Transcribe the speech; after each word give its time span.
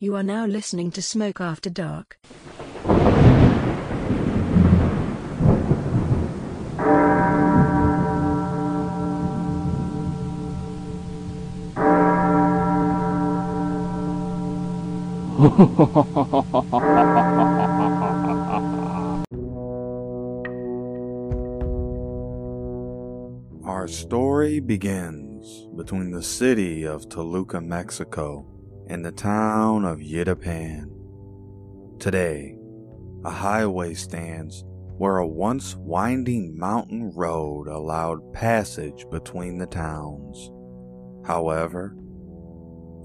You 0.00 0.14
are 0.14 0.22
now 0.22 0.46
listening 0.46 0.92
to 0.92 1.02
Smoke 1.02 1.40
After 1.40 1.68
Dark. 1.68 2.20
Our 23.64 23.88
story 23.88 24.60
begins 24.60 25.66
between 25.76 26.12
the 26.12 26.22
city 26.22 26.86
of 26.86 27.08
Toluca, 27.08 27.60
Mexico, 27.60 28.46
and 28.88 29.04
the 29.04 29.12
town 29.12 29.84
of 29.84 29.98
Yitapan. 29.98 30.90
Today, 32.00 32.56
a 33.24 33.30
highway 33.30 33.92
stands 33.94 34.64
where 34.96 35.18
a 35.18 35.26
once 35.26 35.76
winding 35.76 36.58
mountain 36.58 37.12
road 37.14 37.68
allowed 37.68 38.32
passage 38.32 39.04
between 39.10 39.58
the 39.58 39.66
towns. 39.66 40.50
However, 41.26 41.94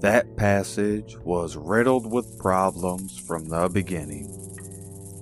that 0.00 0.36
passage 0.36 1.16
was 1.18 1.56
riddled 1.56 2.10
with 2.10 2.38
problems 2.38 3.18
from 3.18 3.48
the 3.48 3.68
beginning. 3.68 4.26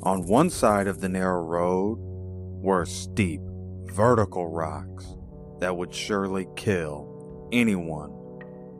On 0.04 0.26
one 0.26 0.48
side 0.48 0.86
of 0.86 1.00
the 1.00 1.08
narrow 1.08 1.42
road 1.42 1.98
were 2.00 2.86
steep, 2.86 3.40
vertical 3.86 4.48
rocks 4.48 5.16
that 5.60 5.76
would 5.76 5.94
surely 5.94 6.46
kill 6.56 7.48
anyone 7.52 8.10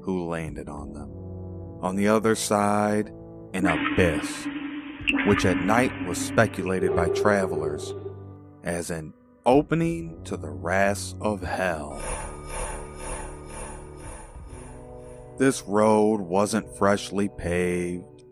who 0.03 0.29
landed 0.29 0.69
on 0.69 0.93
them. 0.93 1.22
On 1.83 1.97
the 1.97 2.07
other 2.07 2.37
side, 2.37 3.13
an 3.55 3.67
abyss, 3.67 4.47
which 5.27 5.45
at 5.45 5.57
night 5.57 5.93
was 6.07 6.17
speculated 6.17 6.95
by 6.95 7.09
travelers 7.09 7.93
as 8.63 8.91
an 8.93 9.13
opening 9.45 10.23
to 10.23 10.37
the 10.37 10.49
wrath 10.49 11.15
of 11.21 11.43
hell. 11.43 12.01
This 15.39 15.63
road 15.63 16.21
wasn't 16.21 16.79
freshly 16.79 17.29
paved, 17.29 18.23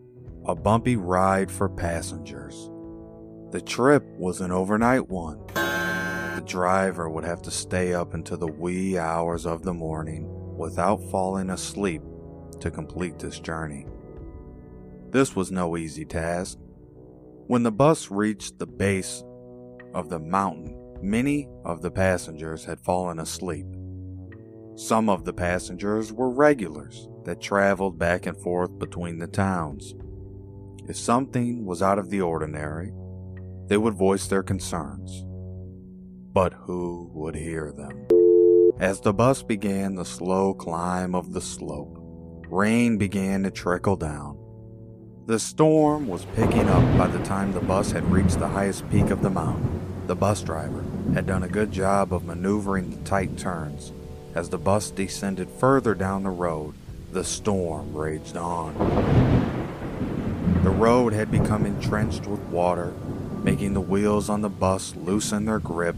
a 0.45 0.55
bumpy 0.55 0.95
ride 0.95 1.51
for 1.51 1.67
passengers. 1.67 2.69
The 3.51 3.61
trip 3.61 4.05
was 4.17 4.39
an 4.39 4.51
overnight 4.51 5.09
one. 5.09 5.45
The 5.55 6.43
driver 6.45 7.09
would 7.09 7.25
have 7.25 7.41
to 7.41 7.51
stay 7.51 7.93
up 7.93 8.13
into 8.13 8.37
the 8.37 8.47
wee 8.47 8.97
hours 8.97 9.45
of 9.45 9.63
the 9.63 9.73
morning 9.73 10.25
without 10.57 11.01
falling 11.11 11.49
asleep 11.49 12.01
to 12.61 12.71
complete 12.71 13.19
this 13.19 13.39
journey. 13.39 13.85
This 15.11 15.35
was 15.35 15.51
no 15.51 15.75
easy 15.77 16.05
task. 16.05 16.57
When 17.47 17.63
the 17.63 17.71
bus 17.71 18.09
reached 18.09 18.59
the 18.59 18.67
base 18.67 19.23
of 19.93 20.09
the 20.09 20.19
mountain, 20.19 20.77
many 21.01 21.49
of 21.65 21.81
the 21.81 21.91
passengers 21.91 22.63
had 22.63 22.79
fallen 22.79 23.19
asleep. 23.19 23.65
Some 24.75 25.09
of 25.09 25.25
the 25.25 25.33
passengers 25.33 26.13
were 26.13 26.29
regulars 26.29 27.09
that 27.25 27.41
traveled 27.41 27.99
back 27.99 28.25
and 28.25 28.37
forth 28.37 28.79
between 28.79 29.19
the 29.19 29.27
towns. 29.27 29.93
If 30.87 30.95
something 30.97 31.65
was 31.65 31.81
out 31.81 31.99
of 31.99 32.09
the 32.09 32.21
ordinary, 32.21 32.93
they 33.67 33.77
would 33.77 33.93
voice 33.93 34.27
their 34.27 34.43
concerns. 34.43 35.25
But 36.33 36.53
who 36.53 37.11
would 37.13 37.35
hear 37.35 37.71
them? 37.71 38.07
As 38.79 39.01
the 39.01 39.13
bus 39.13 39.43
began 39.43 39.95
the 39.95 40.05
slow 40.05 40.53
climb 40.53 41.13
of 41.13 41.33
the 41.33 41.41
slope, 41.41 42.00
rain 42.51 42.97
began 42.97 43.43
to 43.43 43.49
trickle 43.49 43.95
down. 43.95 44.37
The 45.25 45.39
storm 45.39 46.07
was 46.07 46.25
picking 46.35 46.67
up 46.67 46.97
by 46.97 47.07
the 47.07 47.23
time 47.23 47.53
the 47.53 47.61
bus 47.61 47.91
had 47.91 48.11
reached 48.11 48.39
the 48.39 48.49
highest 48.49 48.89
peak 48.89 49.09
of 49.09 49.21
the 49.21 49.29
mountain. 49.29 49.79
The 50.07 50.15
bus 50.15 50.41
driver 50.41 50.83
had 51.13 51.25
done 51.25 51.43
a 51.43 51.47
good 51.47 51.71
job 51.71 52.11
of 52.11 52.25
maneuvering 52.25 52.89
the 52.89 53.01
tight 53.03 53.37
turns. 53.37 53.93
As 54.35 54.49
the 54.49 54.57
bus 54.57 54.91
descended 54.91 55.49
further 55.49 55.95
down 55.95 56.23
the 56.23 56.29
road, 56.29 56.73
the 57.13 57.23
storm 57.23 57.95
raged 57.95 58.35
on. 58.35 58.73
The 60.63 60.69
road 60.69 61.13
had 61.13 61.31
become 61.31 61.65
entrenched 61.65 62.27
with 62.27 62.41
water, 62.41 62.93
making 63.43 63.73
the 63.73 63.79
wheels 63.79 64.29
on 64.29 64.41
the 64.41 64.49
bus 64.49 64.93
loosen 64.97 65.45
their 65.45 65.59
grip. 65.59 65.95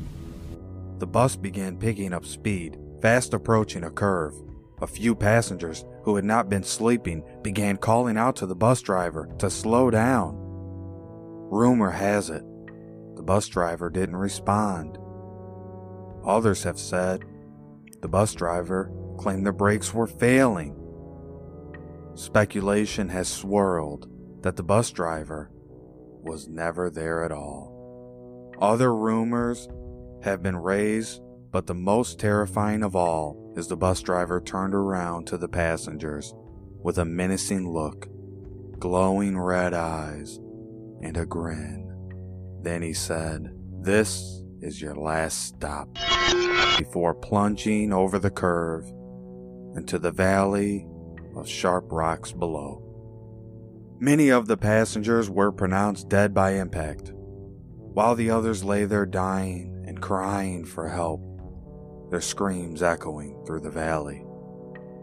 The 0.99 1.07
bus 1.07 1.35
began 1.35 1.77
picking 1.77 2.13
up 2.13 2.25
speed, 2.25 2.77
fast 3.01 3.33
approaching 3.33 3.83
a 3.83 3.89
curve. 3.89 4.35
A 4.81 4.87
few 4.87 5.15
passengers 5.15 5.85
who 6.03 6.15
had 6.15 6.25
not 6.25 6.49
been 6.49 6.63
sleeping 6.63 7.23
began 7.41 7.77
calling 7.77 8.17
out 8.17 8.35
to 8.37 8.45
the 8.45 8.55
bus 8.55 8.81
driver 8.81 9.29
to 9.39 9.49
slow 9.49 9.89
down. 9.89 10.35
Rumor 10.37 11.91
has 11.91 12.29
it, 12.29 12.43
the 13.15 13.23
bus 13.23 13.47
driver 13.47 13.89
didn't 13.89 14.15
respond. 14.15 14.97
Others 16.25 16.63
have 16.63 16.79
said 16.79 17.23
the 18.01 18.07
bus 18.07 18.33
driver 18.33 18.91
claimed 19.17 19.45
the 19.45 19.53
brakes 19.53 19.93
were 19.93 20.07
failing. 20.07 20.75
Speculation 22.15 23.09
has 23.09 23.27
swirled 23.27 24.09
that 24.43 24.55
the 24.55 24.63
bus 24.63 24.91
driver 24.91 25.49
was 26.21 26.47
never 26.47 26.89
there 26.89 27.23
at 27.23 27.31
all. 27.31 28.53
Other 28.59 28.93
rumors 28.95 29.67
have 30.21 30.43
been 30.43 30.57
raised, 30.57 31.21
but 31.53 31.67
the 31.67 31.75
most 31.75 32.19
terrifying 32.19 32.83
of 32.83 32.95
all 32.95 33.53
is 33.55 33.67
the 33.67 33.77
bus 33.77 34.01
driver 34.01 34.41
turned 34.41 34.73
around 34.73 35.27
to 35.27 35.37
the 35.37 35.47
passengers 35.47 36.33
with 36.81 36.97
a 36.97 37.05
menacing 37.05 37.69
look, 37.69 38.07
glowing 38.79 39.39
red 39.39 39.71
eyes, 39.71 40.39
and 41.03 41.15
a 41.15 41.27
grin. 41.27 41.87
Then 42.63 42.81
he 42.81 42.91
said, 42.91 43.55
This 43.81 44.41
is 44.61 44.81
your 44.81 44.95
last 44.95 45.45
stop, 45.45 45.95
before 46.79 47.13
plunging 47.13 47.93
over 47.93 48.17
the 48.17 48.31
curve 48.31 48.85
into 49.75 49.99
the 49.99 50.11
valley 50.11 50.87
of 51.35 51.47
sharp 51.47 51.85
rocks 51.91 52.31
below. 52.31 52.79
Many 53.99 54.29
of 54.29 54.47
the 54.47 54.57
passengers 54.57 55.29
were 55.29 55.51
pronounced 55.51 56.09
dead 56.09 56.33
by 56.33 56.53
impact, 56.53 57.11
while 57.13 58.15
the 58.15 58.31
others 58.31 58.63
lay 58.63 58.85
there 58.85 59.05
dying 59.05 59.83
and 59.85 60.01
crying 60.01 60.65
for 60.65 60.89
help, 60.89 61.21
their 62.13 62.21
screams 62.21 62.83
echoing 62.83 63.43
through 63.43 63.59
the 63.59 63.71
valley. 63.71 64.23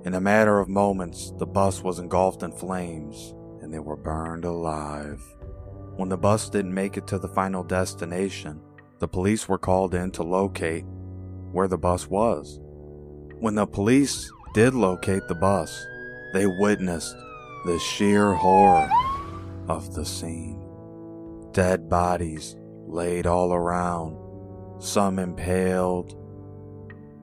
In 0.05 0.15
a 0.15 0.21
matter 0.21 0.61
of 0.61 0.69
moments, 0.69 1.33
the 1.39 1.47
bus 1.47 1.83
was 1.83 1.99
engulfed 1.99 2.45
in 2.45 2.53
flames 2.53 3.35
and 3.61 3.75
they 3.75 3.81
were 3.81 3.97
burned 3.97 4.45
alive. 4.45 5.21
When 5.97 6.09
the 6.09 6.17
bus 6.17 6.49
didn't 6.49 6.73
make 6.73 6.97
it 6.97 7.09
to 7.09 7.19
the 7.19 7.27
final 7.27 7.65
destination, 7.65 8.61
the 9.01 9.09
police 9.09 9.49
were 9.49 9.59
called 9.59 9.93
in 9.93 10.13
to 10.13 10.23
locate 10.23 10.85
where 11.51 11.67
the 11.67 11.77
bus 11.77 12.07
was. 12.07 12.61
When 13.41 13.57
the 13.57 13.67
police 13.67 14.31
did 14.55 14.75
locate 14.75 15.27
the 15.27 15.35
bus, 15.35 15.85
they 16.33 16.47
witnessed 16.47 17.17
the 17.65 17.81
sheer 17.81 18.35
horror 18.35 18.89
of 19.69 19.97
the 19.97 20.05
scene. 20.05 20.65
Dead 21.51 21.89
bodies 21.89 22.55
laid 22.87 23.27
all 23.27 23.53
around, 23.53 24.17
some 24.81 25.19
impaled, 25.19 26.20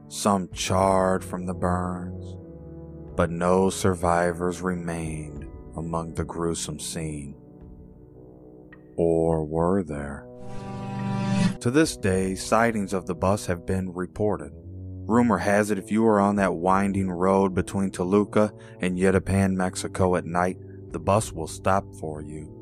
some 0.08 0.50
charred 0.54 1.24
from 1.24 1.46
the 1.46 1.54
burns, 1.54 2.38
but 3.16 3.30
no 3.30 3.70
survivors 3.70 4.62
remained 4.62 5.48
among 5.76 6.14
the 6.14 6.24
gruesome 6.24 6.80
scene. 6.80 7.36
Or 8.96 9.46
were 9.46 9.84
there? 9.84 10.26
To 11.62 11.72
this 11.72 11.98
day, 11.98 12.36
sightings 12.36 12.94
of 12.94 13.06
the 13.06 13.16
bus 13.16 13.46
have 13.48 13.66
been 13.66 13.92
reported. 13.94 14.52
Rumor 15.08 15.38
has 15.38 15.72
it 15.72 15.78
if 15.78 15.92
you 15.92 16.06
are 16.06 16.20
on 16.20 16.36
that 16.38 16.56
winding 16.56 17.10
road 17.10 17.54
between 17.54 17.92
Toluca 17.92 18.52
and 18.82 18.98
Yetapan, 18.98 19.54
Mexico 19.54 20.16
at 20.16 20.26
night, 20.26 20.58
the 20.92 21.00
bus 21.00 21.32
will 21.32 21.48
stop 21.48 21.86
for 22.00 22.22
you. 22.22 22.54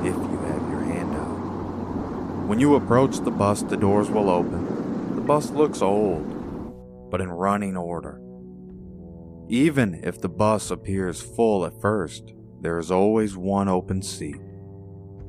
If 0.00 0.14
you 0.14 0.38
have 0.38 0.70
your 0.70 0.82
hand 0.82 1.14
out. 1.14 2.48
When 2.48 2.60
you 2.60 2.74
approach 2.74 3.18
the 3.20 3.30
bus, 3.30 3.62
the 3.62 3.76
doors 3.76 4.10
will 4.10 4.28
open. 4.28 4.73
Bus 5.26 5.50
looks 5.50 5.80
old, 5.80 7.10
but 7.10 7.20
in 7.20 7.30
running 7.30 7.76
order. 7.76 8.20
Even 9.48 10.00
if 10.04 10.20
the 10.20 10.28
bus 10.28 10.70
appears 10.70 11.22
full 11.22 11.64
at 11.64 11.80
first, 11.80 12.34
there 12.60 12.78
is 12.78 12.90
always 12.90 13.36
one 13.36 13.68
open 13.68 14.02
seat. 14.02 14.40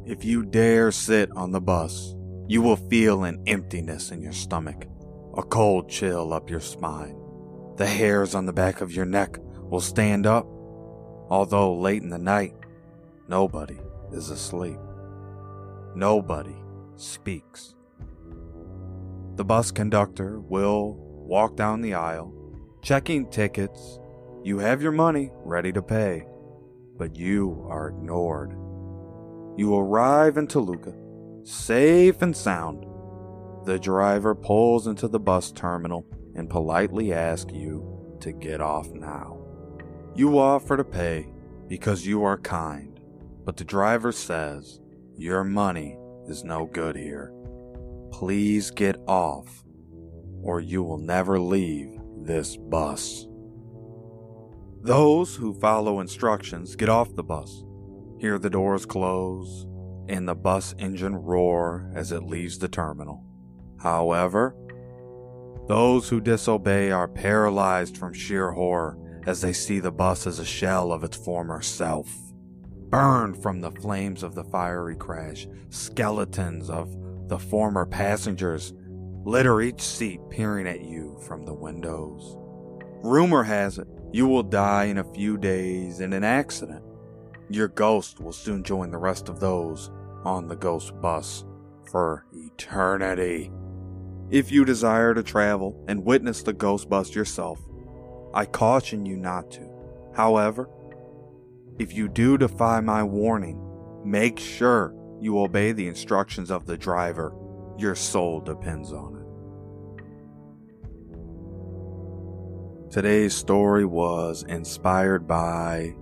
If 0.05 0.25
you 0.25 0.43
dare 0.43 0.91
sit 0.91 1.31
on 1.31 1.51
the 1.51 1.61
bus, 1.61 2.13
you 2.47 2.61
will 2.61 2.75
feel 2.75 3.23
an 3.23 3.41
emptiness 3.47 4.11
in 4.11 4.21
your 4.21 4.33
stomach 4.33 4.85
a 5.37 5.43
cold 5.43 5.89
chill 5.89 6.33
up 6.33 6.49
your 6.49 6.59
spine. 6.59 7.17
The 7.77 7.85
hairs 7.85 8.35
on 8.35 8.45
the 8.45 8.53
back 8.53 8.81
of 8.81 8.91
your 8.91 9.05
neck 9.05 9.37
will 9.69 9.81
stand 9.81 10.25
up, 10.25 10.45
although 11.29 11.75
late 11.75 12.01
in 12.01 12.09
the 12.09 12.17
night, 12.17 12.53
nobody 13.27 13.77
is 14.13 14.29
asleep. 14.29 14.79
Nobody 15.93 16.55
speaks. 16.95 17.75
The 19.35 19.45
bus 19.45 19.71
conductor 19.71 20.39
will 20.39 20.95
walk 20.97 21.55
down 21.57 21.81
the 21.81 21.93
aisle, 21.93 22.33
checking 22.81 23.29
tickets. 23.29 23.99
You 24.43 24.59
have 24.59 24.81
your 24.81 24.93
money 24.93 25.31
ready 25.43 25.71
to 25.73 25.81
pay. 25.81 26.25
but 26.97 27.15
you 27.15 27.65
are 27.69 27.89
ignored. 27.89 28.51
You 29.57 29.75
arrive 29.75 30.37
in 30.37 30.47
Toluca, 30.47 30.93
safe 31.43 32.21
and 32.21 32.35
sound. 32.35 32.85
The 33.65 33.79
driver 33.79 34.33
pulls 34.35 34.87
into 34.87 35.07
the 35.07 35.19
bus 35.19 35.51
terminal 35.51 36.05
and 36.35 36.49
politely 36.49 37.11
asks 37.13 37.53
you 37.53 38.17
to 38.21 38.31
get 38.31 38.61
off 38.61 38.87
now. 38.91 39.41
You 40.15 40.39
offer 40.39 40.77
to 40.77 40.83
pay 40.83 41.27
because 41.67 42.05
you 42.05 42.23
are 42.23 42.37
kind, 42.37 42.99
but 43.43 43.57
the 43.57 43.63
driver 43.63 44.11
says 44.11 44.79
your 45.17 45.43
money 45.43 45.97
is 46.27 46.43
no 46.43 46.65
good 46.65 46.95
here. 46.95 47.33
Please 48.17 48.71
get 48.71 48.95
off, 49.09 49.65
or 50.41 50.61
you 50.61 50.81
will 50.81 50.97
never 50.97 51.37
leave 51.37 51.99
this 52.21 52.55
bus. 52.55 53.27
Those 54.81 55.35
who 55.35 55.59
follow 55.59 55.99
instructions 55.99 56.77
get 56.77 56.87
off 56.87 57.13
the 57.13 57.25
bus, 57.25 57.65
hear 58.17 58.39
the 58.39 58.49
doors 58.49 58.85
close, 58.85 59.67
and 60.07 60.25
the 60.25 60.33
bus 60.33 60.73
engine 60.79 61.17
roar 61.17 61.91
as 61.93 62.13
it 62.13 62.23
leaves 62.23 62.57
the 62.57 62.69
terminal. 62.69 63.21
However, 63.81 64.55
those 65.67 66.07
who 66.07 66.21
disobey 66.21 66.91
are 66.91 67.09
paralyzed 67.09 67.97
from 67.97 68.13
sheer 68.13 68.51
horror 68.51 68.97
as 69.27 69.41
they 69.41 69.51
see 69.51 69.81
the 69.81 69.91
bus 69.91 70.25
as 70.25 70.39
a 70.39 70.45
shell 70.45 70.93
of 70.93 71.03
its 71.03 71.17
former 71.17 71.61
self. 71.61 72.09
Burned 72.87 73.43
from 73.43 73.59
the 73.59 73.71
flames 73.71 74.23
of 74.23 74.35
the 74.35 74.45
fiery 74.45 74.95
crash, 74.95 75.49
skeletons 75.69 76.69
of 76.69 76.95
the 77.27 77.39
former 77.39 77.85
passengers 77.85 78.73
litter 79.25 79.61
each 79.61 79.81
seat 79.81 80.19
peering 80.29 80.67
at 80.67 80.81
you 80.81 81.17
from 81.25 81.45
the 81.45 81.53
windows. 81.53 82.37
Rumor 83.03 83.43
has 83.43 83.77
it 83.77 83.87
you 84.15 84.27
will 84.27 84.43
die 84.43 84.85
in 84.85 84.97
a 84.97 85.13
few 85.13 85.37
days 85.37 85.99
in 85.99 86.13
an 86.13 86.23
accident. 86.23 86.81
Your 87.49 87.67
ghost 87.67 88.21
will 88.21 88.31
soon 88.31 88.63
join 88.63 88.89
the 88.89 88.97
rest 88.97 89.27
of 89.27 89.41
those 89.41 89.91
on 90.23 90.47
the 90.47 90.55
ghost 90.55 90.93
bus 91.01 91.43
for 91.91 92.25
eternity. 92.33 93.51
If 94.29 94.53
you 94.53 94.63
desire 94.63 95.13
to 95.13 95.21
travel 95.21 95.83
and 95.89 96.05
witness 96.05 96.43
the 96.43 96.53
ghost 96.53 96.89
bus 96.89 97.13
yourself, 97.13 97.59
I 98.33 98.45
caution 98.45 99.05
you 99.05 99.17
not 99.17 99.51
to. 99.51 99.69
However, 100.15 100.69
if 101.77 101.93
you 101.93 102.07
do 102.07 102.37
defy 102.37 102.79
my 102.79 103.03
warning, 103.03 103.61
make 104.05 104.39
sure 104.39 104.95
you 105.25 105.39
obey 105.39 105.71
the 105.71 105.87
instructions 105.87 106.51
of 106.51 106.67
the 106.67 106.77
driver. 106.77 107.33
Your 107.77 107.95
soul 107.95 108.39
depends 108.39 108.93
on 108.93 109.15
it. 109.15 109.23
Today's 112.91 113.33
story 113.33 113.83
was 113.83 114.45
inspired 114.47 115.27
by 115.27 115.95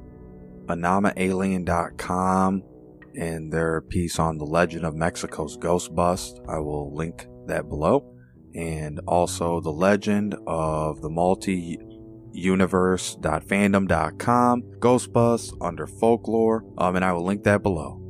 Anomalien.com 0.68 2.64
and 3.16 3.52
their 3.52 3.81
piece 3.81 4.20
on 4.20 4.38
the 4.38 4.46
legend 4.46 4.86
of 4.86 4.94
Mexico's 4.94 5.58
Ghost 5.58 5.96
Bus. 5.96 6.36
I 6.48 6.60
will 6.60 6.94
link 6.94 7.25
that 7.48 7.68
below. 7.70 8.14
And 8.54 9.00
also 9.08 9.60
the 9.62 9.72
legend 9.72 10.36
of 10.46 11.02
the 11.02 11.10
multi 11.10 11.80
universe.fandom.com, 12.34 14.80
Ghost 14.80 15.14
Bus 15.14 15.54
under 15.62 15.88
folklore, 15.88 16.66
um, 16.78 16.96
and 16.96 17.04
I 17.06 17.14
will 17.14 17.24
link 17.24 17.44
that 17.44 17.64
below. 17.64 18.02